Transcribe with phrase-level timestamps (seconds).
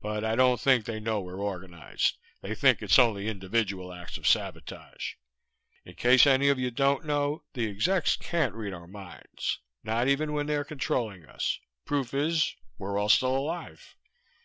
[0.00, 4.24] But I don't think they know we're organized, they think it's only individual acts of
[4.24, 5.14] sabotage.
[5.84, 9.58] In case any of you don't know, the execs can't read our minds.
[9.82, 11.58] Not even when they're controlling us.
[11.84, 13.96] Proof is we're all still alive.